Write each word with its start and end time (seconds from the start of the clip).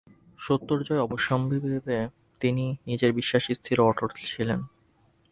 সত্যের 0.39 0.79
জয় 0.81 1.01
অবশ্যম্ভাবী 1.01 1.57
জেনে 1.63 1.99
তিনি 2.41 2.65
নিজের 2.87 3.11
বিশ্বাসে 3.13 3.51
স্থির 3.55 3.77
ও 3.79 3.85
অটল 3.85 4.09
ছিলেন। 4.25 4.59